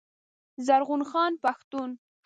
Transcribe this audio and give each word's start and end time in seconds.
زرغون 0.65 1.01
خان 1.09 1.33
پښتون 1.43 1.89